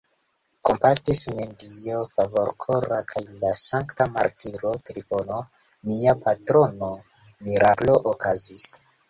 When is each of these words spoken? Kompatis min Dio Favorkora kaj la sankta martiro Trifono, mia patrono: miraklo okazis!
Kompatis 0.67 1.19
min 1.39 1.51
Dio 1.63 1.99
Favorkora 2.13 2.97
kaj 3.11 3.23
la 3.43 3.51
sankta 3.65 4.09
martiro 4.15 4.73
Trifono, 4.89 5.39
mia 5.93 6.17
patrono: 6.25 6.91
miraklo 7.51 8.01
okazis! 8.17 8.69